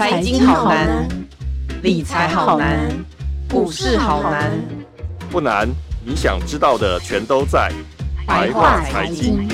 [0.00, 1.06] 财经好难，
[1.82, 2.88] 理财好难，
[3.50, 4.50] 股市好难。
[5.30, 5.68] 不难，
[6.02, 7.70] 你想知道的全都在
[8.26, 9.46] 白话财经。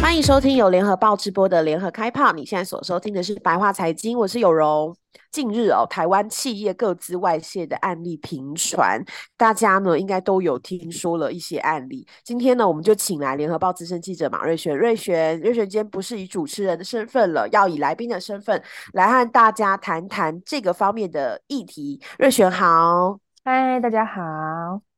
[0.00, 2.32] 欢迎收听由联合报直播的联合开炮。
[2.32, 4.96] 你现在所收听的是白话财经，我是有容。
[5.34, 9.04] 近日哦，台湾企业各自外泄的案例频传，
[9.36, 12.06] 大家呢应该都有听说了一些案例。
[12.22, 22.00] 今天呢，我们就请来联合报资深记者马瑞璇，瑞璇，瑞璇今天不是以主持人的身份了，要以来宾的身份来和大家谈谈这个方面的议题。
[22.16, 24.93] 瑞璇好，嗨，大家好。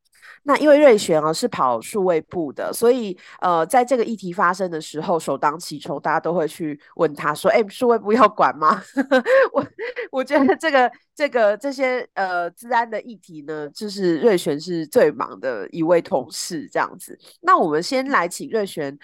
[0.48, 8.80] 那因为瑞璇啊是跑数位部的，所以呃，在这个议题发生的时候，首当其冲，大家都会去问他说：“哎，数位部要管吗？”
[9.52, 9.66] 我
[10.12, 17.18] 我觉得这个这个这些呃资安的议题呢，就是瑞璇是最忙的一位同事这样子。
[17.40, 18.96] 那我们先来请瑞璇，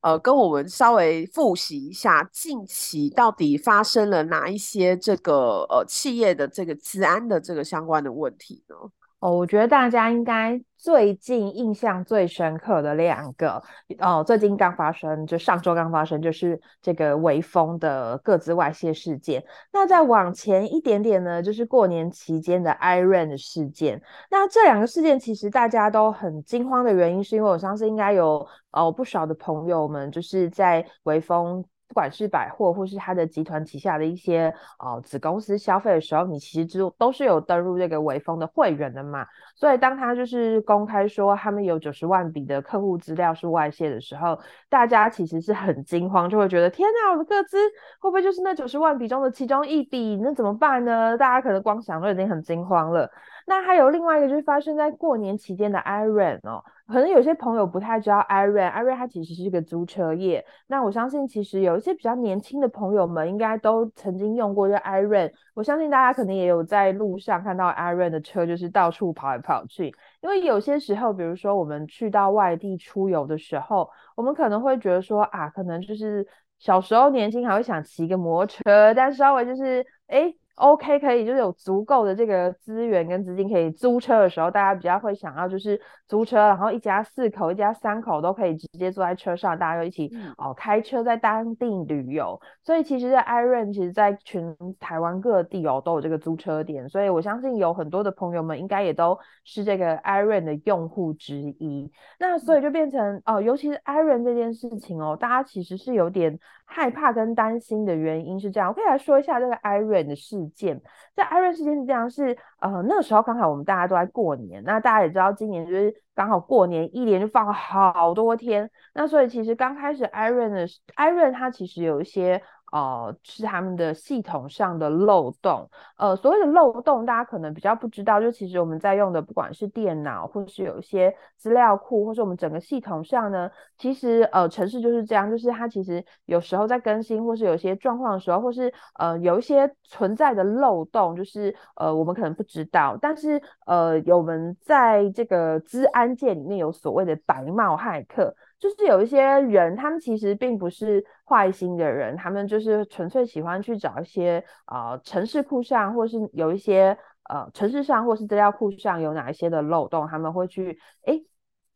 [0.00, 8.76] 呃，跟我们稍微复习一下近期到底发生了哪一些这个呃企业的这个资安的这个相关的问题呢？
[9.18, 13.62] 哦，我觉得大家应该最近印象最深刻的两个，
[13.98, 19.42] 哦，最近刚发生，就上周刚发生，就是这个微风的各自外泄事件。
[19.72, 24.02] 那再往前一点点呢，就是过年期间的 Iron 事件。
[24.30, 31.64] 那这两个事件其实大家都很惊慌的原因，是因为我相信应该有哦不少的朋友们就是在微风。
[31.88, 39.26] 不管是百货或是他的集团旗下的一些呃子公司消费的时候，你其实就都是有登入这个微风的会员的嘛。
[39.54, 47.56] 所以当他就是公开说他们有九十万笔的客户资料是外泄的时候，大家其实是很惊慌，就会觉得天哪，我的个资
[48.00, 50.16] 会不会就是那九十万笔中的其中一笔？
[50.22, 51.16] 那怎么办呢？
[51.16, 53.10] 大家可能光想都已经很惊慌了。
[53.46, 56.64] 那还有另外一个就是发生在过年期间的 Iron 哦。
[56.86, 60.44] 可能有些朋友不太知道 iRAN，iRAN 它其实是一个租车业。
[60.68, 65.32] 那我相信，其实有一些比较年轻的朋友们应该都曾经用过这 iRAN。
[65.54, 69.92] 我相信大家可能也有在路上看到 iRAN 的车，就是到处跑来跑去。
[70.22, 76.26] 因为有些时候，比如说我们去到外地出游的时候，我们可能会觉得说啊，可能就是
[76.58, 85.78] 小时候年轻还会想骑个摩托车，但稍微就是诶 OK，可以，就是有足够的这个资源跟资金可以租车的时候，大家比较会想要就是
[86.08, 92.40] 租车，然后一家四口、一家三口都可以直接坐在车上，大家就一起哦开车在当地旅游。
[92.62, 101.92] 所以其实，在 iRAN 其实，在全台湾各地哦都有这个租车点，所以我相信有很多的朋友们应该也都是这个 iRAN 的用户之一。
[102.18, 110.45] 那所以就变成哦，尤其是 iRAN 这件事情哦，大家其实是有点害怕跟担心的原因是这样，我可以来说一下这个 iRAN 的事。
[110.50, 110.80] 件
[111.14, 122.42] 在 iRAN 事件是这样，是呃那个时候刚好我们大家都在过年，那大家也知道今年就是刚好过年一连就放了好多天，那所以其实刚开始艾瑞的 iRAN 它其实有一些。
[122.72, 125.68] 呃，是他们的系统上的漏洞。
[125.96, 148.34] 呃，所谓的漏洞，大家可能比较不知道，就其实我们在用的，不管是电脑，或是有一些资料库，或是我们整个系统上呢，其实呃，程式就是这样，就是它其实有时候在更新，或是有些状况的时候，或是呃有一些存在的漏洞，就是呃我们可能不知道，但是呃有我们在这个资安界里面有所谓的白帽骇客。
[148.58, 156.96] 就是有一些人，他们其实并不是坏心的人，他们就是纯粹喜欢去找一些呃城市库上，或是有一些
[157.28, 161.22] 呃城市上，或是资料库上有哪一些的漏洞，他们会去诶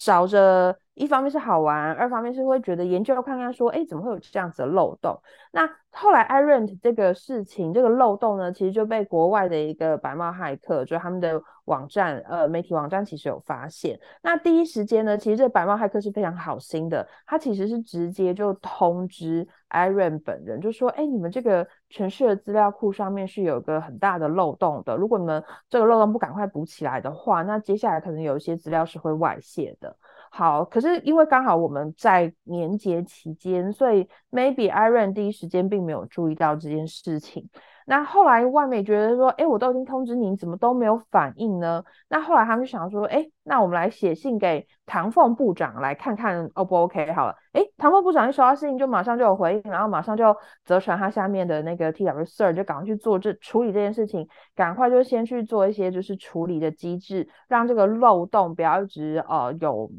[0.00, 0.76] 找着。
[0.94, 5.18] 一方面是好玩，二方面是会觉得研究看看说，哎，怎么会有这样子的漏洞？
[5.50, 13.98] 那后来 iRAN 这个事情，这个漏洞呢，其实就被国外的一个白帽骇客，就他们的网站，呃，媒体网站其实有发现。
[14.20, 29.94] 那第一时间呢，其实这白帽骇客是非常好心的，他其实是直接就通知 iRAN 本人，就说，哎，你们这个城市的资料库上面是有个很大的漏洞的，如果你们这个漏洞不赶快补起来的话，那接下来可能有一些资料是会外泄的。
[30.30, 37.48] 好，可是因为刚好我们在年节期间，所以 maybe Iron 第一时间并没有注意到这件事情。
[37.86, 41.82] 那后来外媒觉得说，哎，我都已经通知你，怎么都没有反应呢？
[42.08, 47.12] 那后来他们就想说，哎，那我们来写信给唐凤部长来看看，O 不 OK？
[47.12, 59.90] 好了，哎，唐凤部长一收到信就马上就有回应，然后马上就责传他下面的那个 TW Sir 就赶快去做这处理这件事情，赶快就先去做一些就是处理的机制，让这个漏洞不要一直呃有。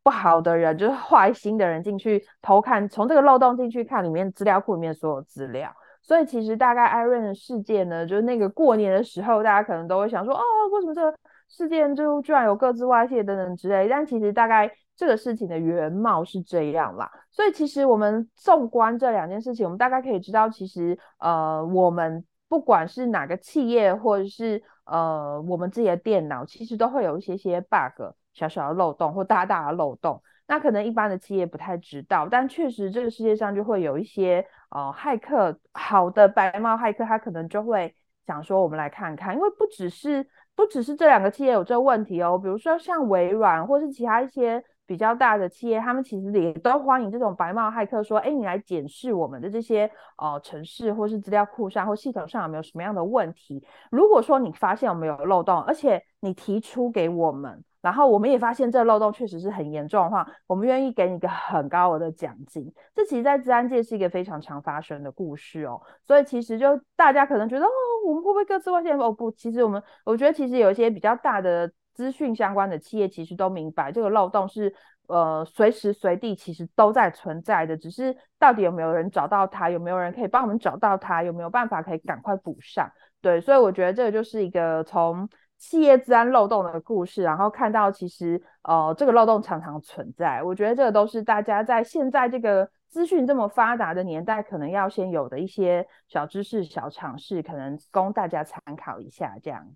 [0.00, 5.70] 不好的人就是坏心的人进去偷看，从这个漏洞进去看里面资料库里面所有资料，
[6.08, 11.14] 所以其实大概 iRAN 的事件呢，就是那个过年的时候，大家可能都会想说，哦，为什么这个
[11.50, 17.10] 事件就居然有各自外泄等等之类，但其实大概这个事情的原貌是这样啦。
[17.30, 28.02] 所以其实我们纵观这两件事情，我们大概可以知道，其实呃，我们不管是哪个企业，或者是呃我们自己的电脑，其实都会有一些些 bug、
[28.32, 30.22] 小小的漏洞或大大的漏洞。
[30.48, 37.94] 那可能一般的企业不太知道，但确实这个世界上就会有一些呃骇客，好的白帽骇客，他可能就会
[38.26, 53.62] 想说，我们来看看，因为不只是不只是这两个企业有这个问题哦，比如说像微软或是其他一些比较大的企业，他们其实也都欢迎这种白帽骇客说，哎，你来检视我们的这些呃城市或是资料库上或系统上有没有什么样的问题。
[53.90, 57.62] 如果说你发现我们有漏洞，而且你提出给我们。
[57.80, 62.70] 然后我们也发现这漏洞确实是很严重的话，我们愿意给你一个很高额的奖金。
[62.92, 65.80] 这其实，在资安界是一个非常常发生的故事哦。
[66.04, 67.70] 所以其实就大家可能觉得哦，
[68.04, 68.92] 我们会不会各自外泄？
[68.94, 74.72] 哦不，其实我们我觉得其实有一些比较大的资讯相关的企业，其实都明白这个漏洞是
[75.08, 82.88] 呃随时随地其实都在存在的，只是到底有没有人找到它，有没有人可以帮我们找到它，有没有办法可以赶快补上？
[83.20, 85.28] 对，所以我觉得这个就是一个从。
[85.60, 99.68] 企业资安漏洞的故事，然后看到其实呃这个漏洞常常存在，我觉得这个都是大家在现在这个资讯这么发达的年代，可能要先有的一些小知识、小常识，可能供大家参考一下这样。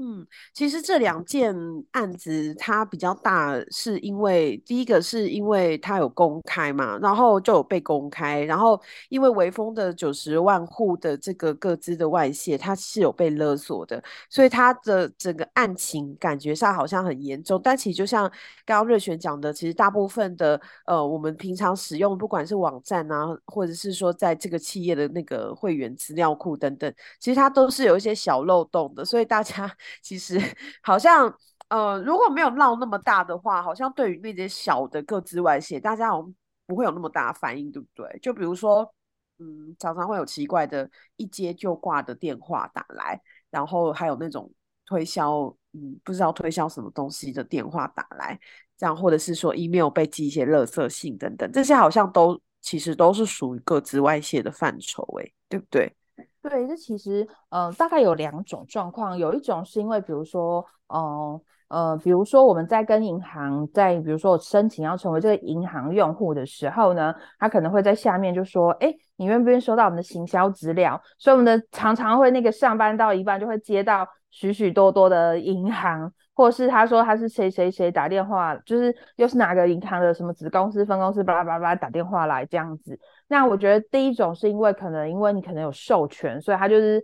[0.00, 0.24] 嗯，
[0.54, 1.52] 其实这两件
[1.90, 14.00] 案子它比较大，是因为第一个是因为它有公开嘛，然后就有被公开，然后因为微风的九十万户的这个个资的外泄，它是有被勒索的，
[14.30, 18.30] 所以它的整个案情感觉上好像很严重，但其实就像
[18.64, 29.68] 刚刚瑞璇讲的，其实大部分的呃我们平常使用不管是网站啊，或者是说在这个企业的那个会员资料库等等，其实它都是有一些小漏洞的，所以大家。
[30.02, 30.40] 其实
[30.82, 31.32] 好像，
[31.68, 36.34] 呃，如果没有闹那么大的话，好像对于那些小的个资外泄，大家好像
[36.66, 38.18] 不会有那么大反应，对不对？
[38.20, 38.90] 就比如说，
[39.38, 43.20] 嗯，常常会有奇怪的一接就挂的电话打来，
[43.50, 44.50] 然后还有那种
[44.86, 48.38] 推销，嗯，不知道推销什么东西的电话打来，
[48.76, 55.94] 这样或者是说 email 被寄一些垃圾信等等，这些好像都其实都是属于个资外泄的范畴，诶，对不对？
[56.40, 70.98] 对，这其实呃大概有两种状况，有一种是因为比如说，呃呃，比如说我们在跟银行在比如说我申请要成为这个银行用户的时候呢，他可能会在下面就说，哎，你愿不愿意收到我们的行销资料？
[71.18, 76.10] 所以我们的常常会那个上班到一半就会接到许许多多的银行。
[76.38, 82.96] 或是他说他是谁谁谁打电话，就是又是哪个银行的什么子公司、分公司，巴拉巴拉打电话来这样子。
[83.26, 87.02] 那我觉得第一种是因为可能因为你可能有授权，所以他就是。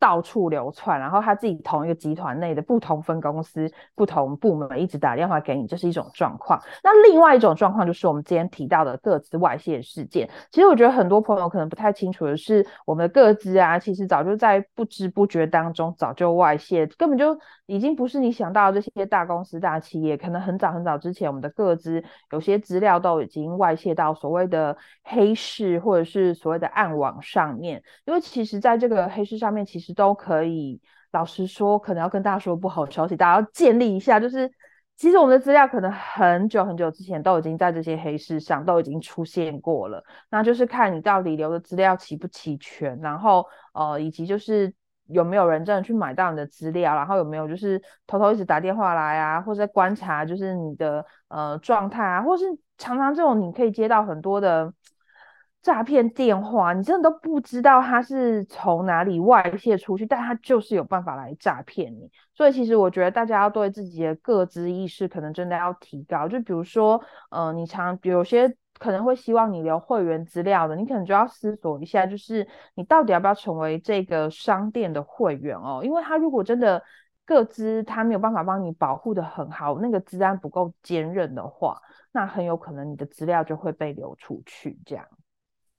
[0.00, 6.58] 到处流窜，然后他自己同一个集团内的不同分公司、不同部门一直打电话给你，这是一种状况。
[6.82, 10.26] 那另外一种状况就是我们今天提到的个资外泄事件。
[10.50, 17.38] 其实我觉得很多朋友可能不太清楚的是，我们的个资啊，其实早就在不知不觉当中早就外泄，根本就
[17.70, 22.02] 已经不是你想到的这些大公司、大企业，可能很早很早之前，我们的各资
[22.32, 27.80] 有些资料都已经外泄到所谓的黑市或者是所谓的暗网上面。
[28.04, 30.80] 因为其实在这个黑市上面，其实都可以，
[31.12, 34.50] 老实说，可能要跟大家说不好消息，大家要建立一下，就是
[34.96, 44.74] 其实我们的资料可能很久很久之前都已经在这些黑市上都已经出现过了，那就是看你到底留的资料齐不齐全，然后呃，以及就是
[45.12, 52.44] 有没有人真的去买到你的资料，然后有没有就是偷偷一直打电话来啊，或者观察就是你的呃状态啊，或是
[52.78, 54.72] 常常这种你可以接到很多的。
[55.62, 62.10] 诈骗电话，你真的都不知道他是从哪里外泄出去，但他就是有办法来诈骗你。
[62.34, 66.26] 所以其实我觉得大家要对自己的个资意识可能真的要提高。
[66.26, 66.98] 就比如说，
[67.30, 75.82] 呃，你常有些可能会希望你留会员资料的，你可能就要思索一下，就是你到底要不要成为这个商店的会员哦？
[75.84, 76.82] 因为他如果真的
[77.26, 81.78] 个资他没有办法帮你保护得很好，那个资安不够坚韧的话，
[82.10, 85.06] 那很有可能你的资料就会被流出去，这样。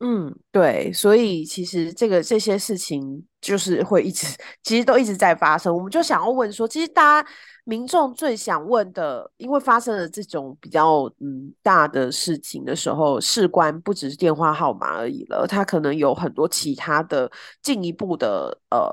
[0.03, 4.25] 嗯，对，所以其实这个这些事情就是会一直，
[4.63, 5.72] 其实都一直在发生。
[5.72, 7.29] 我们就想要问说，其实大家
[7.65, 17.31] 民众最想问的，因为发生了这种比较嗯大的事情的时候，事关不只是电话号码而已了，他可能有很多其他的
[17.62, 18.89] 进一步的呃。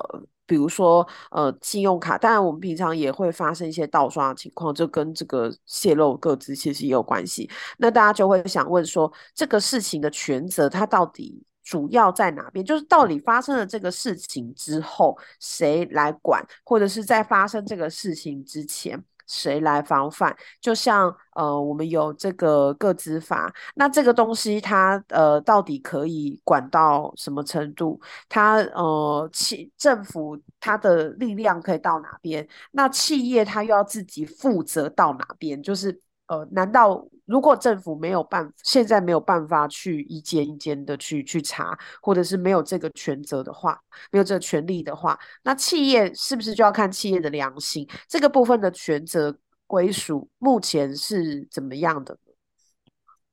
[0.48, 7.48] 比如说，呃，信用卡，当然我们平常也会发生一些盗刷的情况，就跟这个泄露个资其实也有关系。
[7.76, 12.64] 那大家就会想问说，这个事情的权责它到底主要在哪边？
[12.64, 20.36] 就是到底发生了这个事情之后，谁来管，或者是在发生这个事情之前，谁来防范？
[20.60, 28.00] 就像呃，我们有这个个资法，那这个东西它呃到底可以管到什么程度？
[28.28, 32.48] 它呃企政府它的力量可以到哪边？
[32.72, 35.62] 那企业它又要自己负责到哪边？
[35.62, 36.00] 就是。
[36.28, 43.78] 呃，难道如果政府没有办法，现在没有办法去一间一间的去去查，或者是没有这个权责的话，
[44.10, 47.86] 没有这个权利的话，那企业是不是就要看企业的良心？
[48.08, 52.16] 这个部分的权责归属目前是怎么样的？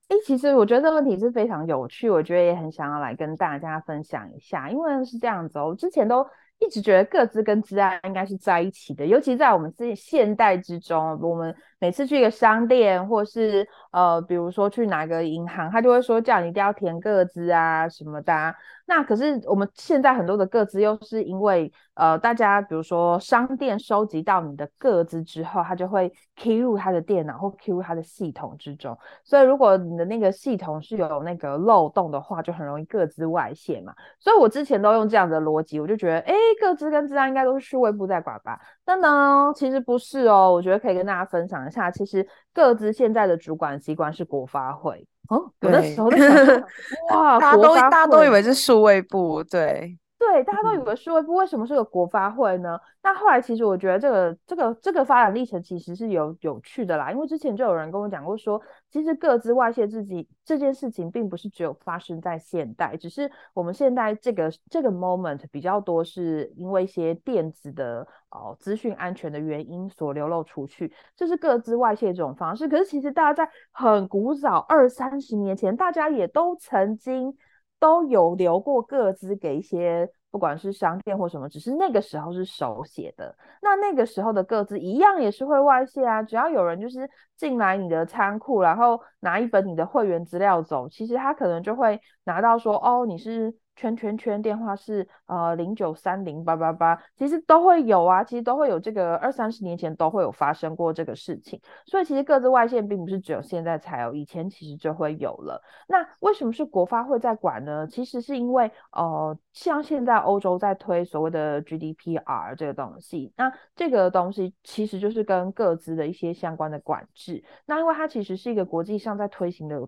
[0.10, 6.28] 诶，其实我觉得这个问题是非常有趣，我觉得也很想要来跟大家分享一下，因为是这样子哦，我之前都。
[6.60, 18.56] 一直觉得个资跟资安应该是在一起的，尤其在我们自己现代之中，我们每次去一个商店，或是呃，比如说去哪个银行，他就会说叫你一定要填个资啊什么的。
[18.88, 28.96] 那可是我们现在很多的个资又是因为呃，大家比如说商店收集到你的个资之后，他就会 key 入他的电脑或 key 入他的系统之中。
[29.24, 33.94] 所以如果你的那个系统是有那个漏洞的话，就很容易个资外泄嘛。
[34.20, 38.60] 所以我之前都用这样的逻辑，我就觉得，哎，个资跟资安应该都是数位部在管吧？
[38.84, 40.52] 但呢，其实不是哦。
[40.52, 45.08] 我觉得可以跟大家分享一下，其实个资现在的主管机关是国发会。
[45.30, 46.64] 哦，我那时候在想，
[47.12, 49.98] 哇，大家都大家都以为是数位部，对。
[50.36, 52.78] 对，大家都以为数位部为什么是个国发会呢？
[53.02, 58.62] 那后来其实我觉得这个这个这个发展历程其实是有有趣的啦，因为之前就有人跟我讲过说，
[58.92, 72.68] 其实各自外泄自己这件事情并不是只有发生在现代，只是我们现在这个这个 moment 比较多是因为一些电子的哦资讯安全的原因所流露出去，这是各自外泄这种方式。
[72.68, 77.34] 可是其实大家在很古早二三十年前，大家也都曾经。
[77.78, 83.34] 都有留过各自给一些，不管是商店或什么，只是那个时候是手写的。
[83.62, 93.56] 那那个时候的各自一样也是会外泄啊，只要有人就是进来你的仓库，然后拿一本你的会员资料走，其实他可能就会拿到说，哦，你是。
[93.76, 105.62] 圈圈圈电话是呃零九三零八八八，其实都会有啊，其实都会有这个二三十年前都会有发生过这个事情，所以其实个资外泄并不是只有现在才有，以前其实就会有了。
[105.88, 107.86] 那为什么是国发会在管呢？
[107.88, 117.44] 其实是因为呃像现在欧洲在推所谓的 GDPR 这个东西，那这个东西其实就是跟个资的一些相关的管制。
[117.66, 119.88] 那因为它其实是一个国际上在推行的。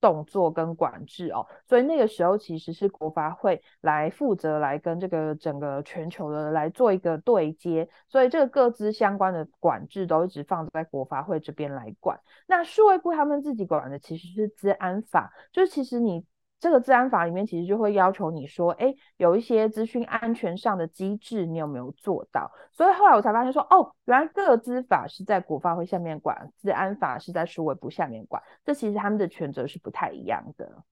[0.00, 12.18] 动作跟管制哦，所以那个时候其实是国发会来负责来跟这个整个全球的来做一个对接，所以这个各资相关的管制都一直放在国发会这边来管。
[12.46, 16.24] 那数位部他们自己管的其实是资安法，就是其实你。
[16.58, 22.50] 这个治安法里面其实就会要求你说，哎，有一些资讯安全上的机制，你有没有做到？
[22.72, 30.82] 所以后来我才发现说，哦，原来个资法是在国发会下面管，治安法是在数位部下面管，这其实他们的权责是不太一样的。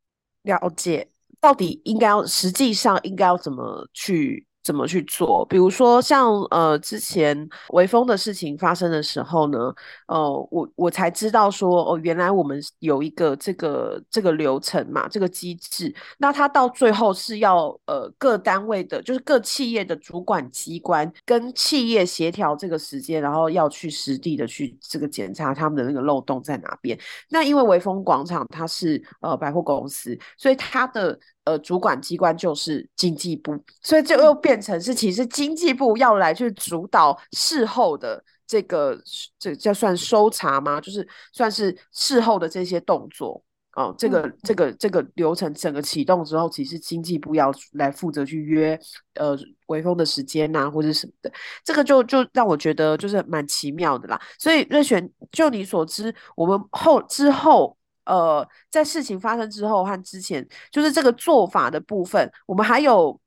[0.43, 1.09] 了解，
[1.41, 4.47] 到底应该要实际上应该要怎么去？
[4.65, 5.45] 怎么去做？
[5.45, 9.59] 比如说像呃之前微风的事情发生的时候呢，
[10.07, 15.95] 呃我我才知道说哦，原来我们有一个这个这个流程嘛，这个机制。
[16.17, 26.99] 那它到最后是要呃各单位的，就是各企业的主管机关跟企业协调这个时间，然后要去实地的去这个检查他们的那个漏洞在哪边。
[27.29, 31.21] 那因为微风广场它是呃百货公司，所以它的。
[31.45, 38.99] 呃，主管机关就是经济部，所以就又变成是其实经济部要来去主导事后的这个，
[39.39, 40.81] 这叫算收查吗？
[40.81, 43.45] 就是算是事后的这些动作
[43.77, 43.95] 哦、呃。
[43.99, 48.81] 这个这个这个流程整个启动之后，其实经济部要来负责去约
[49.17, 51.31] 呃微风的时间呐、啊，或者什么的。
[51.63, 54.19] 这个就就让我觉得就是蛮奇妙的啦。
[54.39, 57.77] 所以瑞璇，就你所知，我们后之后。
[58.07, 63.19] 呃，在事情发生之后和之前，就是这个做法的部分，我们还有，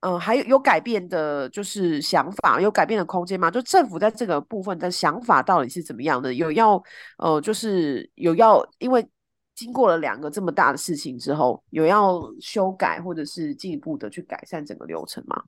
[0.00, 3.50] 呃，还有有改变的，就是想法有改变的空间吗？
[3.50, 6.32] 就政府在这个部分的想法到底是怎么样的？
[6.32, 6.82] 有要，
[7.18, 9.06] 呃，就是有要，因为
[9.54, 15.42] 经过了两个这么大的事情之后，有要修改或者是进一步的去改善整个流程吗？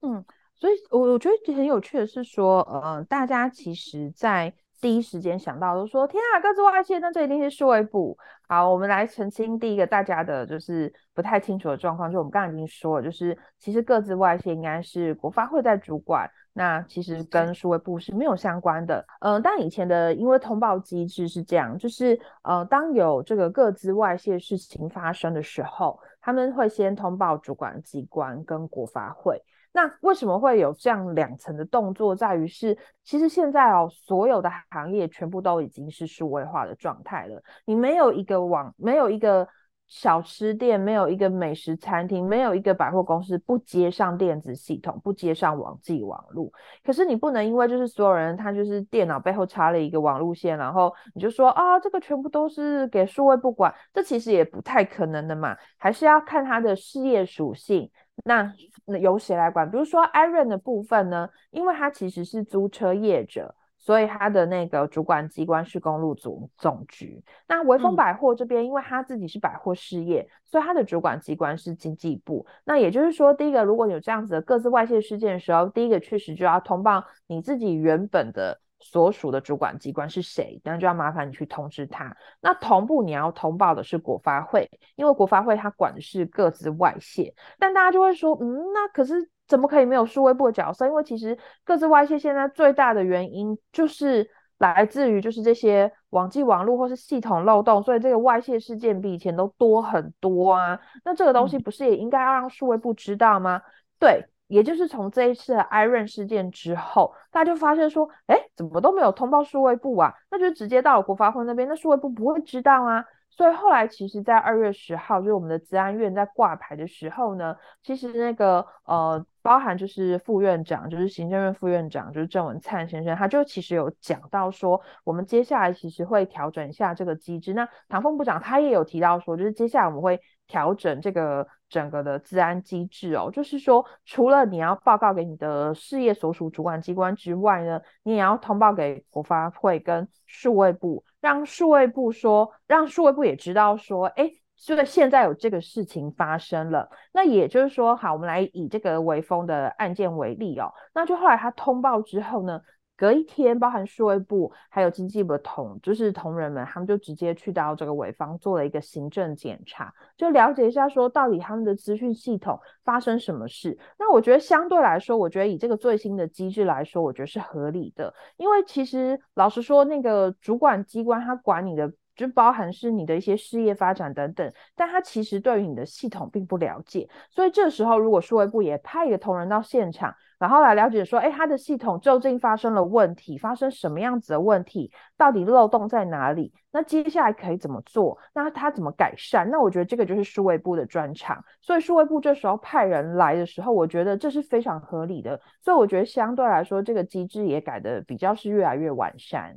[0.00, 0.24] 嗯，
[0.56, 8.18] 所以我我觉得很有趣的是说，呃，大家其实，在第一时间想到都说天啊，各自外泄，那这一定是数位部。
[8.48, 19.06] 好，我们来澄清第一个大家的就是不太清楚的状况，就我们刚刚已经说了，就是其实各自外泄应该是国发会在主管，那其实跟数位部是没有相关的。
[19.20, 29.40] 嗯、呃，但以前的因为通报机制是这样，就是呃，当有这个各自外泄事情发生的时候，他们会先通报主管机关跟国发会。
[29.72, 32.14] 那为什么会有这样两层的动作？
[32.14, 37.42] 在于是，其实现在哦，所有的行业全部都已经是数位化的状态了。
[37.64, 39.48] 你没有一个网，没有一个。
[39.88, 46.50] 小吃店没有一个美食餐厅，没有一个百货公司不接上电子系统，不接上网际网路。
[46.82, 55.54] 可是你不能因为就是所有人他就是电脑背后插了一个网路线，然后你就说啊，这个全部都是给数位不管，这其实也不太可能的嘛。
[55.76, 57.90] 还是要看他的事业属性，
[58.24, 58.52] 那
[59.00, 59.70] 由谁来管？
[59.70, 63.54] 比如说 iRent 的部分呢，因为他其实是租车业者。
[63.84, 67.20] 所以他的那个主管机关是公路总总局。
[67.48, 72.46] 那微风百货这边，因为他自己是百货事业，嗯、所以他的主管机关是经济部。
[72.64, 82.14] 那也就是说，第一个，如果有这样子的各自外泄事件的时候，第一个确实就要通报你自己原本的所属的主管机关是谁，那就要麻烦你去通知他。
[82.40, 87.34] 那同步你要通报的是国发会，因为国发会他管的是各自外泄。
[87.58, 89.30] 但大家就会说，嗯，那可是。
[89.48, 90.86] 怎么可以没有数位部的角色？
[90.86, 100.80] 因为其实各自外泄现在最大的原因就是来自于就是这些网际网络或是系统漏洞，所以这个外泄事件比以前都多很多啊。
[101.04, 103.58] 那这个东西不是也应该要让数位部知道吗？
[103.58, 103.62] 嗯、
[103.98, 110.12] 对，也就是从这一次的 iRent 事件之后，大家就发现说，哎，怎么都没有通报数位部啊？
[110.30, 113.02] 那就直接到了国发会那边，那数位部不会知道啊。
[113.30, 127.54] 所以后来，其实，在二月十号，就是我们的资安院在挂牌的时候呢，其实那个呃，包含就是副院长，就是行政院副院长，就是郑文灿先生，他就其实有讲到说，我们接下来其实会调整一下这个机制。
[127.54, 141.02] 那唐凤部长他也有提到说，就是接下来我们会调整这个整个的治安机制哦，就是说，除了你要报告给你的事业所属主管机关之外呢，你也要通报给国发会跟数位部。
[141.18, 146.90] 让数位部说，让数位部也知道说，哎，就在现在有这个事情发生了。
[147.12, 150.70] 那也就是说，好，我们来以这个微风的案件为例哦。
[150.92, 152.60] 那就后来他通报之后呢，
[153.02, 163.76] 隔一天，包含数位部还有经济部的同，就是同仁们，他们就直接去到这个微风做了一个行政检查，就了解一下说到底他们的资讯系统发生什么事。
[163.98, 171.92] 那我觉得相对来说，我觉得以这个最新的机制来说，我觉得是合理的，因为其实老实说，那个主管机关他管你的。
[172.14, 186.52] 就包含是你的一些事业发展等等，但他其实对于你的系统并不了解，所以这时候如果数位部也派一个同仁到现场，然后来了解说，哎，他的系统究竟发生了问题，发生什么样子的问题，到底漏洞在哪里？
[186.72, 188.18] 那接下来可以怎么做？
[188.34, 189.48] 那他怎么改善？
[189.52, 199.56] 那我觉得这个就是数位部的专长，所以数位部这时候派人来的时候，我觉得这是非常合理的，所以我觉得相对来说，这个机制也改的比较是越来越完善。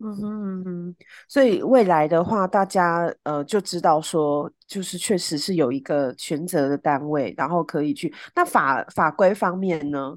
[0.00, 0.96] 嗯哼嗯哼，
[1.28, 8.14] 所以未来的话，大家呃就知道说，就是确实是有一个权责的单位，然后可以去。
[8.34, 10.16] 那法法规方面呢？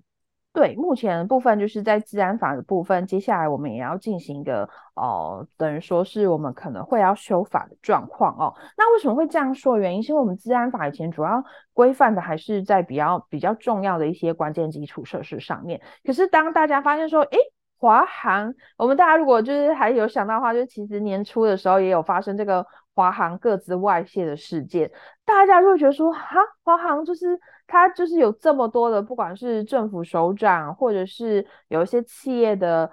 [0.54, 8.54] 对，目前的部分就是在治安法的部分，接下来我们也要进行一个哦、等于说是我们可能会要修法的状况哦。
[8.78, 9.80] 那为什么会这样说？
[9.80, 11.42] 原因是因为我们治安法以前主要
[11.74, 15.82] 规范的还是在比较比较重要的一些关键基础设施上面。
[16.04, 17.38] 可是当大家发现说，诶
[17.82, 24.90] 华航，我们大家如果就是还有想到的话，就其实年初的时候也有发生这个华航各自外泄的事件，
[25.26, 32.90] 大家就会觉得说，哈，华航就是它就是有这么多的，不管是政府首长，或者是有一些企业的。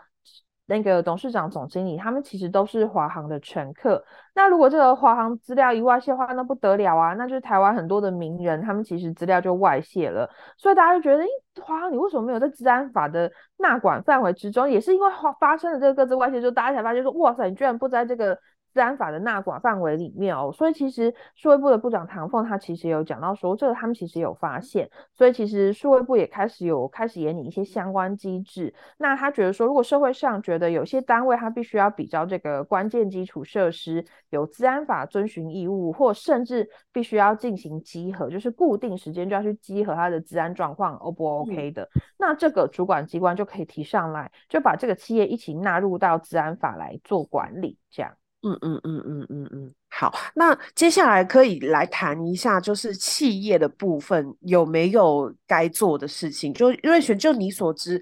[0.68, 4.04] 那个董事长、总经理，他们其实都是华航的乘客。
[4.35, 7.14] 那如果这个华航资料一外泄的话，那不得了啊！
[7.14, 10.28] 那就是台湾很多的名人，他们其实资料就外泄了。
[10.59, 11.28] 所以大家就觉得，诶，
[11.62, 14.68] 华航你为什么没有在治安法的纳管范围之中？
[14.68, 18.38] 也是因为发发生了这个各自外泄，就大家才发现说，哇塞，你居然不在这个。
[18.72, 28.72] 资安法的纳管范围里面哦，所以其实数位部的部长唐凤他其实有讲到说，这个他们其实有发现，所以其实数位部也开始有开始研拟一些相关机制。
[28.98, 48.12] 那他觉得说，如果社会上觉得有些单位他必须要比较这个关键基础设施有治安法遵循义务，或甚至必须要进行稽核，就是固定时间就要去稽核他的治安状况 O 不 OK 的，嗯、那这个主管机关就可以提上来，就把这个企业一起纳入到治安法来做管理，这样。
[48.42, 56.55] 嗯嗯嗯嗯嗯嗯，好，那接下来可以来谈一下，就是企业的部分有没有该做的事情？
[56.55, 58.01] 就瑞璇，就你所知，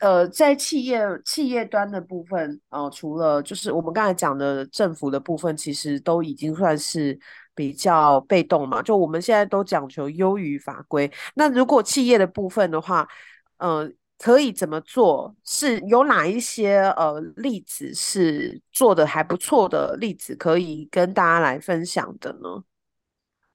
[0.00, 7.18] 呃，在企业企业端的部分，呃，除了就是我们刚才讲的政府的部分，其实都已经算是
[7.54, 8.82] 比较被动嘛。
[8.82, 13.08] 就我们现在都讲求优于法规，那如果企业的部分的话，
[13.56, 13.90] 呃。
[14.22, 15.34] 可以怎么做？
[15.44, 22.62] 是有哪一些呃例子是做的还不错的例子，可以跟大家来分享的呢？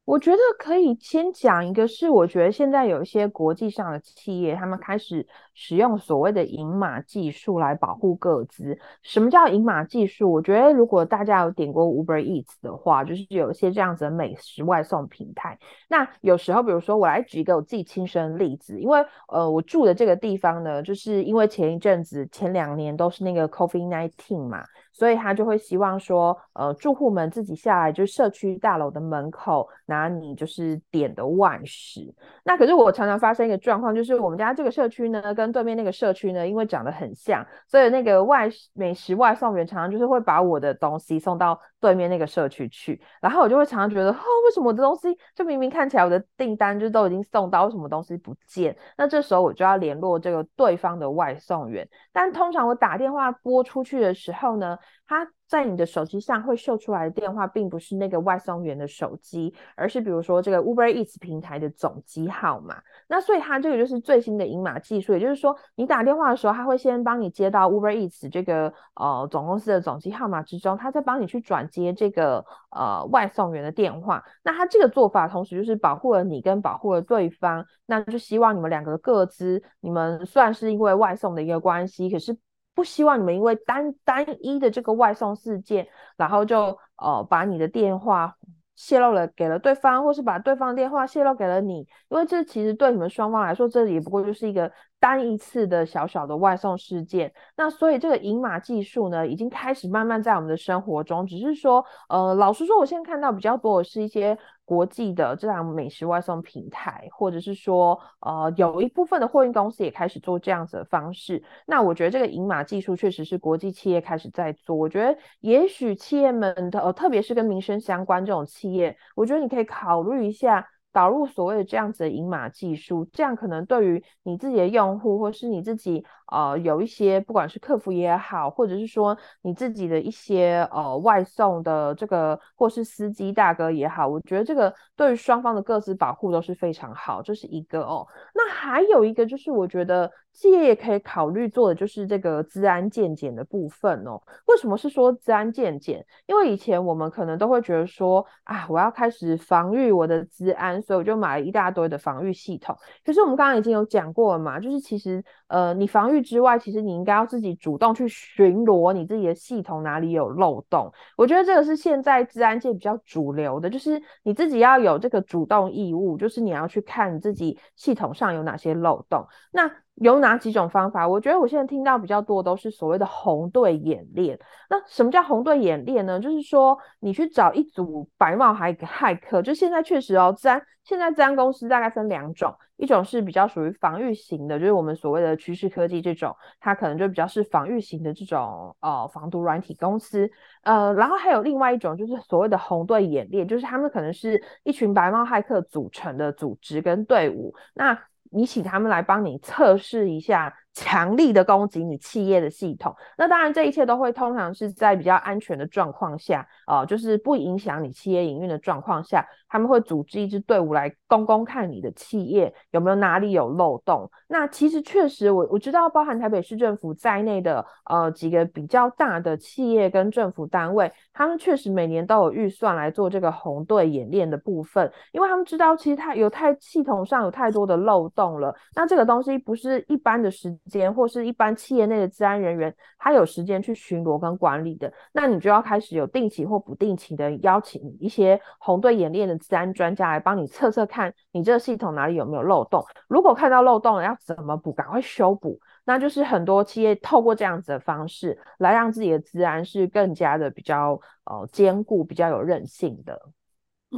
[0.05, 8.77] 我觉得可以先讲一个，是我觉得现在有一些国际上的企业，他们开始使用所谓的银码技术来保护个资。
[9.01, 10.31] 什么叫银码技术？
[10.31, 15.57] 我觉得如果大家有点过 Uber Eats 的话，就是有一些这样子的美食外送平台。
[15.87, 24.63] 那有时候，比如说我来举一个我自己亲身的例子，因为呃我住的这个地方呢，就是因为前一阵子前两年都是那个 COVID-19 嘛。
[24.97, 32.15] 所以他就会希望说，呃，住户们自己下来，就是社区大楼的门口拿你就是点的外食。
[32.45, 48.75] 那可是我常常发生一个状况，就是我们家这个社区呢，跟对面那个社区呢，因为长得很像，所以那个外美食外送员常常就是会把我的东西送到对面那个社区去，然后我就会常常觉得，哦，为什么我的东西就明明看起来我的订单就都已经送到，为什么东西不见？
[48.97, 62.81] 那这时候我就要联络这个对方的外送员，但通常我打电话拨出去的时候呢，他在你的手机上会秀出来的电话，并不是那个外送员的手机，而是比如说这个 Uber Eats 平台的总机号码。
[63.07, 74.23] 那所以它这个就是最新的银码技术，也就是说，你打电话的时候，他会先帮你接到 Uber Eats 这个呃总公司的总机号码之中，他再帮你去转接这个呃外送员的电话。
[74.43, 77.65] 那他这个做法，同时就是保护了你跟保护了对方。
[77.85, 82.37] 那就希望你们两个的个资，你们算是因为外送的一个关系，可是。
[82.75, 88.35] 不希望你们因为单单一的这个外送事件，然后就呃把你的电话
[88.75, 94.69] 泄露了给了对方，或是把对方电话泄露给了你，因为这其实对你们双方来说，这也不过就是一个。
[94.99, 101.27] 单一次的小小的外送事件，那所以这个银码技术呢，已经开始慢慢在我们的生活中。
[101.27, 111.43] 只是说，呃，老实说，我现在看到比较多的是一些国际的这样美食外送平台，或者是说，呃，有一部分的货运公司也开始做这样子的方式。
[111.67, 114.75] 那我觉得这个银码技术确实是国际企业开始在做。
[114.75, 120.67] 我觉得也许企业们的，呃，特别是跟民生相关这种企业，我觉得你可以考虑一下。
[120.95, 138.07] 导入所谓的这样子的饮码技术，这样可能对于你自己的用户，或是你自己呃有一些不管是客服也好，或者是说你自己的一些呃外送的这个或是司机大哥也好，我觉得这个对于双方的各自保护都是非常好，这是一个哦。
[138.33, 140.11] 那还有一个就是我觉得。
[140.35, 144.21] 企业也可以考虑做的就是这个资安健检的部分哦。
[144.47, 146.05] 为什么是说资安健检？
[146.25, 152.75] 因为以前我们可能都会觉得说，啊，我要开始防御我的资安，所以我就买了一大堆的防御系统。
[153.05, 160.91] 可是我们刚刚已经有讲过了嘛，就是其实，呃，你防御之外，其实你应该要自己主动去巡逻你自己的系统哪里有漏洞。
[161.15, 169.25] 我觉得这个是现在资安界比较主流的，就是你自己要有这个主动义务，就是你要去看自己系统上有哪些漏洞。
[169.51, 171.07] 那有哪几种方法？
[171.07, 174.37] 我觉得我现在听到比较多都是所谓的红队演练。
[174.69, 176.19] 那什么叫红队演练呢？
[176.19, 190.29] 就是说你去找一组白帽骇骇客，就现在确实哦，资安现在资安公司大概分两种，一种是比较属于防御型的，就是我们所谓的趋势科技这种，它可能就比较是防御型的这种呃防毒软体公司。
[190.63, 197.53] 呃，然后还有另外一种就是所谓的红队演练，就是他们可能是一群白帽骇客组成的组织跟队伍。
[197.73, 197.97] 那
[198.31, 200.53] 你请他们来帮你测试一下。
[200.75, 214.11] 强力的攻击你企业的系统，那当然这一切都会通常是在比较安全的状况下，呃，就是不影响你企业营运的状况下，他们会组织一支队伍来公公看你的企业有没有哪里有漏洞。
[214.27, 228.53] 那其实确实我，我知道包含台北市政府在内的呃几个比较大的企业跟政府单位，他们确实每年都有预算来做这个红队演练的部分，因为他们知道其实它有太系统上有太多的漏洞了。
[228.75, 242.83] 那这个东西不是一般的时间或是一般企业内的治安人员，他有时间去巡逻跟管理的，那你就要开始有定期或不定期的邀请一些红队演练的治安专家来帮你测测看，你这个系统哪里有没有漏洞。
[243.07, 244.73] 如果看到漏洞了，要怎么补？
[244.73, 245.59] 赶快修补。
[245.87, 253.21] 那就是很多企业透过这样子的方式来让自己的治安是更加的比较呃坚固、比较有韧性的。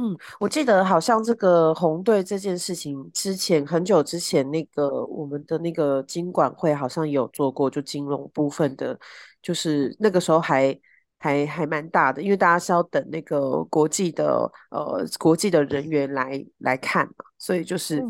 [0.00, 8.96] 嗯，我记得好像这个红队这件事情之前很久之前，那个我们的那个金管会好像也有做过，就金融部分的，
[9.42, 10.78] 就是那个时候还
[11.18, 18.08] 还还蛮大的，因为大家是要等那个国际的呃国际的人员来来看嘛，所以就是、嗯、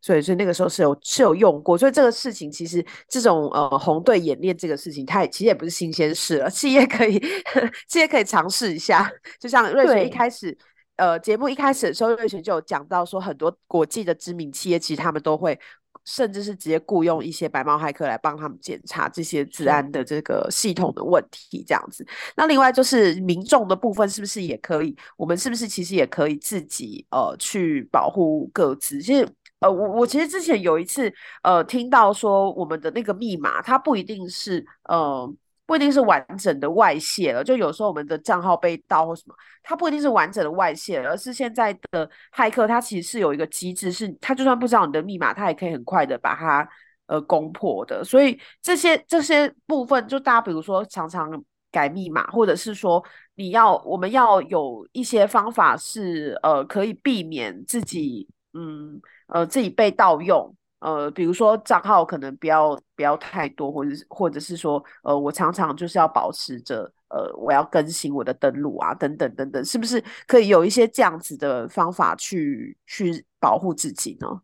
[0.00, 7.22] 所以所以那个时候是有是有用过，所以这个事情其实这种呃红队演练这个事情，它也其实也不是新鲜事了，企业可以
[7.86, 10.58] 企业可以尝试一下，就像瑞雪一开始。
[10.98, 15.56] 呃，节目一开始的时候，瑞雪就有讲到说，很多国际的知名企业其实他们都会
[16.04, 22.04] 甚至是直接雇佣一些白帽骇客来帮他们检查这些治安的这个系统的问题，这样子。
[22.36, 24.96] 那另外就是民众的部分，是不是也可以？
[25.16, 29.00] 我们是不是其实也可以自己呃去保护各自？
[29.00, 29.28] 其实
[29.60, 31.12] 呃，我我其实之前有一次
[31.44, 35.32] 呃听到说，我们的那个密码它不一定是呃。
[35.68, 46.66] 不一定是完整的外泄了，就有时候我们的账号被盗或什么，它不一定是完整的外泄，而是现在的骇客他其实是有一个机制，是他就算不知道你的密码，他也可以很快的把它
[47.06, 48.02] 呃攻破的。
[48.02, 51.30] 所以这些这些部分，就大家比如说常常
[51.70, 53.04] 改密码，或者是说
[53.34, 60.54] 你要我们要有一些方法是呃可以避免自己嗯呃自己被盗用。
[60.80, 74.40] 呃，比如说账号可能不要不要太多，或者或者是说，呃，我常常就是要保持着，呃，我要更新我的登录啊，等等等等，是不是可以有一些这样子的方法去去保护自己呢？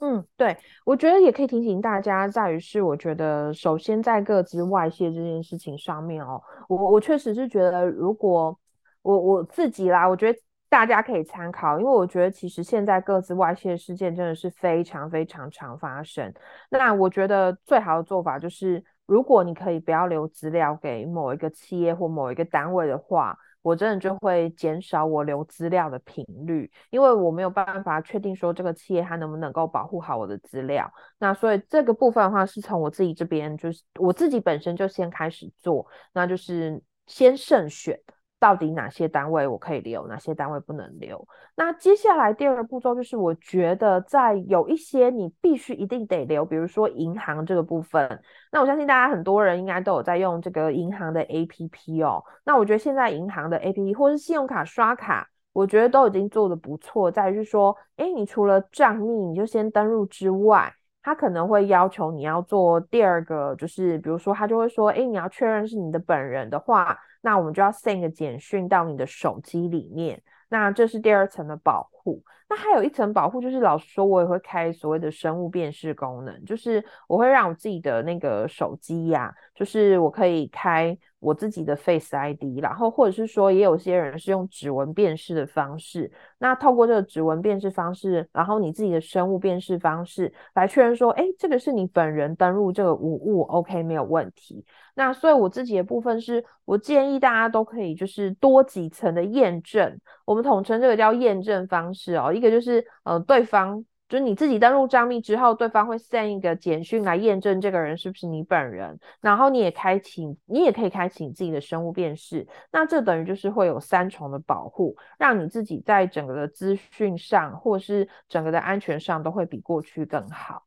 [0.00, 8.58] 嗯，对，我觉得也可以提醒大家，在于是我觉得，首先在个资外泄这件事情上面哦，我我确实是觉得，如果
[9.02, 10.38] 我我自己啦，我觉得。
[10.70, 16.32] 大家可以参考，因为我觉得其实现在各自外泄事件真的是非常非常常发生。
[16.70, 30.90] 那我觉得最好的做法就是，如果你可以不要留资料给某一个企业或某一个单位的话，我真的就会减少我留资料的频率，因为我没有办法确定说这个企业它能不能够保护好我的资料。
[31.18, 38.00] 那所以这个部分的话，是从我自己这边，就是我自己本身就先开始做，那就是先慎选。
[38.40, 41.28] 到底哪些单位我可以留，哪些单位不能留？
[41.54, 48.18] 那接下来第二个步骤就是，我觉得在有一些你必须一定得留，比如说银行这个部分。
[48.50, 52.24] 那我相信大家很多人应该都有在用这个银行的 APP 哦。
[52.42, 57.10] 那我觉得现在银行的 APP 或是信用卡刷卡，我觉得都已经做得不错。
[57.10, 60.72] 在于是说，诶，你除了账密你就先登入之外，
[61.02, 66.98] 他可能会要求你要做第二个，就是比如说他就会说，诶，你要确认是你的本人的话。
[67.20, 71.90] 那我们就要 send 个简讯到你的手机里面，那这是第二层的保。
[72.02, 86.10] 护那还有一层保护，就是老实说，我也会开所谓的生物辨识功能，就是我会让我自己的那个手机呀、就是我可以开我自己的 Face ID，然后或者是说，也有些人是用指纹辨识的方式。
[86.38, 94.64] 那透过这个指纹辨识方式，然后你自己的生物辨识方式来确认说，哎，这个是你本人登录这个无误，OK，没有问题。
[94.96, 102.32] 那所以我自己的部分是，我建议大家都可以就是多几层的验证，我们统称这个叫验证方式是哦。
[102.32, 120.64] 一个就是呃，对方就是你自己登录账密之后，对方会 send 一个简讯来验证这个人是不是你本人，然后你也开启，你也可以开启你自己的生物辨识，那这等于就是会有三重的保护，让你自己在整个的资讯上或是整个的安全上都会比过去更好。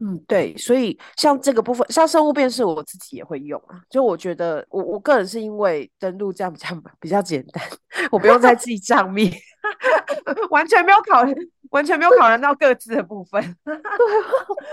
[0.00, 3.80] 嗯，对，所以像这个部分，像生物辨识，我自己也会用啊。
[3.88, 6.68] 就我觉得，我我个人是因为登录这样比较
[7.00, 7.64] 比较简单，
[8.10, 9.30] 我不用再记账密，
[10.50, 11.24] 完全没有考，
[11.70, 13.42] 完全没有考量到各自的部分。
[13.64, 13.74] 对，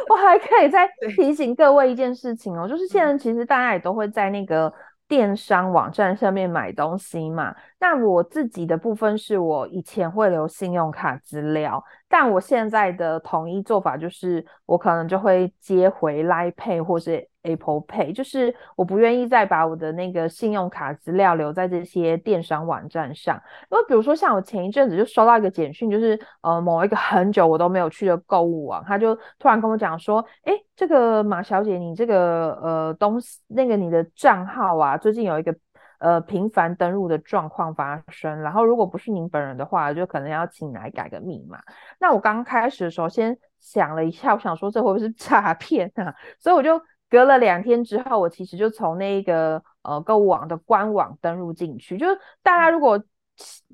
[0.10, 4.72] 我还可以再提醒各位一件事情哦，就是现在其实大家也都会在那个
[5.08, 7.56] 电商网站上面买东西嘛。
[7.80, 11.84] 那我自己的部分是我以前会留信用卡资料。
[12.12, 23.42] 但我现在的统一做法就是，我可能就会接回 Lipay 或是 Apple Pay，就是我不愿意再把我的那个信用卡资料留在这些电商网站上。
[23.72, 35.56] 因为比如说像我前一阵子就收到一个简讯，就是呃某一个很久我都没有去的购物网，他就突然跟我讲说，诶，这个马小姐，你这个呃东西那个你的账号啊，最近有一个。
[36.02, 41.60] 呃，频繁登录的状况发生，然后如果不是您本人的话，就可能要请来改个密码。
[42.00, 46.12] 那我刚开始的时候，先想了一下，我想说这会不会是诈骗啊？
[46.42, 52.00] 所以我就隔了两天之后，我其实就从那个呃购物网的官网登录进去。
[52.00, 53.00] 就是大家如果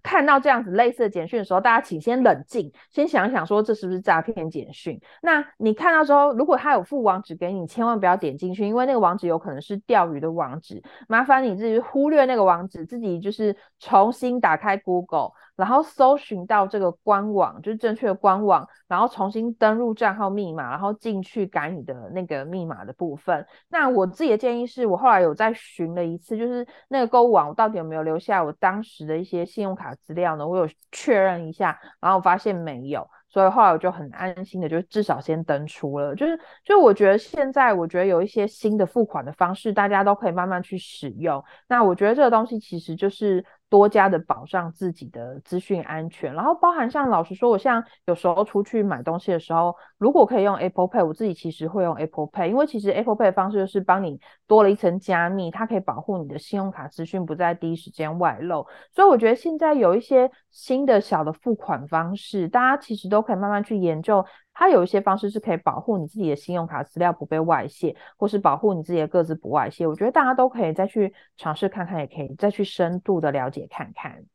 [0.03, 4.99] 看到这样子类似的简讯的时候，大家请先冷静，先想想说这是不是诈骗简讯。
[5.21, 10.81] 那你看到之后，如果他有附网址给你，千万不要点进去，因为那个网址有可能是钓鱼的网址。
[11.07, 15.31] 麻烦你自己忽略那个网址，自己就是重新打开 Google。
[15.57, 23.43] 然后搜寻到这个官网，就是正确的官网，然后重新登入账号密码，然后进去改你的那个密码的部分。
[23.67, 30.47] 那我自己的建议是，我后来有再寻了一次，就是那个购物网，我到底有没有留下我当时的一些信用卡资料呢？
[30.47, 33.07] 我有确认一下，然后我发现没有。
[33.29, 36.15] 所以后来我就很安心的，就至少先登出了。
[36.15, 41.43] 就是，就我觉得现在，我觉得有一些新的付款的方式，大家都可以慢慢去使用。
[41.67, 46.33] 那我觉得这个东西其实就是多加的保障自己的资讯安全。
[46.33, 58.65] 然后包含像老实说，我像有时候出去买东西的时候，如果可以用 Apple Pay，我自己其实会用 Apple Pay，因为其实 Apple Pay 的方式就是帮你多了一层加密，它可以保护你的信用卡资讯不在第一时间外漏。
[58.93, 64.25] 所以我觉得现在有一些新的小的付款方式，大家其实都可以慢慢去研究。
[64.59, 69.85] 它有一些方式是可以保护你自己的信用卡资料不被外泄，或是保护你自己的个资不外泄。
[69.85, 74.25] 我觉得大家都可以再去尝试看看，也可以再去深度的了解看看。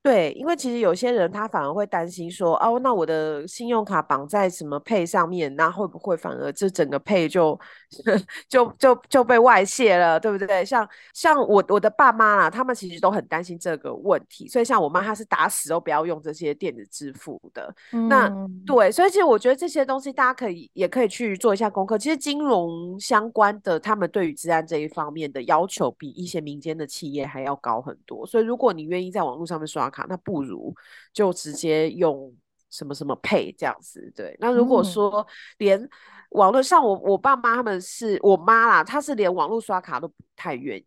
[0.00, 7.58] 对，因为其实有些人他反而会担心说，哦，那我的信用卡绑在什么 Pay 上面，那会不会反而这整个 Pay 就
[8.48, 10.64] 就就就被外泄了，对不对？
[10.64, 17.74] 像像我我的爸妈啦，他们其实都很担心这个问题，所以像我妈她是打死都不要用这些电子支付的。
[17.92, 18.32] 嗯、那
[18.64, 21.98] 对，所以其实我觉得这些东西大家可以也可以去做一下功课。
[21.98, 28.24] 其实金融相关的，他们对于治安这一方面的要求，比一些民间的企业还要高很多。
[28.26, 30.74] 所以如果你愿意在网络上面刷卡，那不如
[31.12, 32.34] 就直接用
[32.70, 34.36] 什么什么 Pay 这样子，对。
[34.40, 35.26] 那如果说
[35.58, 35.88] 连
[36.30, 40.86] 网络上我我爸妈他们是我妈啦，她是连网络刷卡都不太愿意，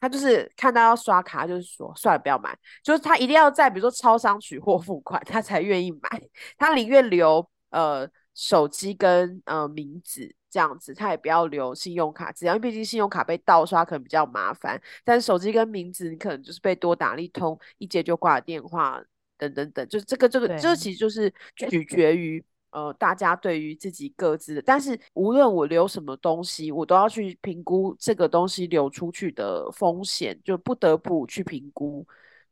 [0.00, 6.22] 她就是看到要刷卡，就是说算了不要买，就是她一定要在比如说超商取货付款，她才愿意买，
[6.56, 10.32] 她宁愿留呃手机跟呃名字。
[10.48, 18.98] 这样子，他也不要留信用卡，只要毕竟信用卡被盗刷可能比较麻烦，但是手机跟名字你可能就是被多打了一通一接就挂的电话
[19.36, 32.06] 等等等，就是这个这个这其实就是取决于呃大家对于自己各自的，但是无论我留什么东西，我都要去评估这个东西流出去的风险，就不得不去评估。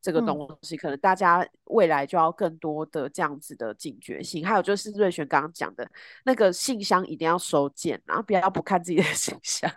[0.04, 5.90] 这个东西可能大家未来就要更多的这样子的警觉性，还有就是瑞璇刚刚讲的
[6.26, 9.72] 那个信箱一定要收件，然后不要不看自己的 信箱，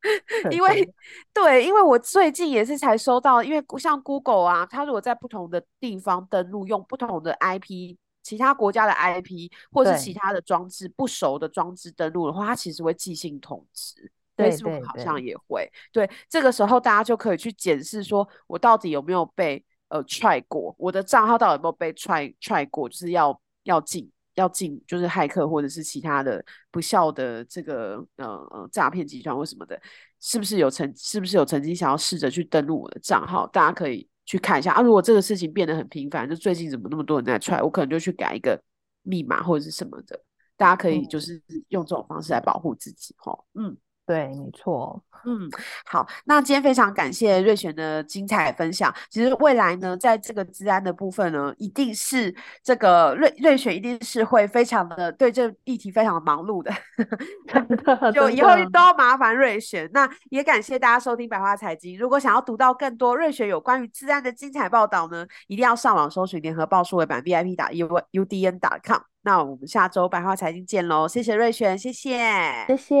[0.52, 0.86] 因为。
[1.32, 14.12] 对，因为我最近也是才收到，因为像 Google 啊，它如果在不同的地方登录，用不同的 IP，其他国家的 IP 或是其他的装置不熟的装置登录的话，它其实会寄信通知。
[14.36, 19.64] Facebook 好像也会，对，这个时候大家就可以去检视，说我到底有没有被。
[19.90, 22.88] 呃，踹过我的账号到底有没有被踹踹过？
[22.88, 29.78] 就是要要进要进，就是骇客或者是其他的不孝的这个呃呃诈骗集团或什么的，
[30.20, 33.46] 是不是有曾是不是有曾经想要试着去登录我的账号？
[33.48, 34.80] 大家可以去看一下啊。
[34.80, 38.58] 如果这个事情变得很频繁，就最近怎么那么多人在踹，我可能就去改一个
[39.02, 40.18] 密码或者是什么的。
[40.56, 43.44] 大家可以就是用这种方式来保护自己齁。
[43.54, 43.76] 嗯，
[44.10, 45.00] 对，没错。
[45.24, 45.48] 嗯，
[45.84, 48.92] 好，那今天非常感谢瑞璇的精彩分享。
[49.08, 56.72] 其实未来呢，在这个治安的部分呢，一定是这个瑞瑞璇一定是会非常的对这议题非常的忙碌的
[58.12, 59.88] 就以后都要麻烦瑞璇。
[59.92, 61.96] 那也感谢大家收听百花财经。
[61.96, 69.02] 如果想要读到更多瑞璇有关于治安的精彩报道呢，一定要上网搜寻联合报数位版 VIP 打 U U D N 打 com。
[69.22, 71.06] 那我们下周百花财经见喽！
[71.06, 72.18] 谢谢瑞璇，谢谢，
[72.66, 72.96] 谢谢，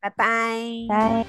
[0.00, 0.56] 拜拜，
[0.88, 1.26] 拜。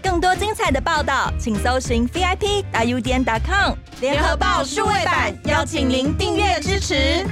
[0.00, 7.26] 更多精彩的报道，请搜寻 VIP 大 U 点 com 联合报数位版，邀请您订阅支持。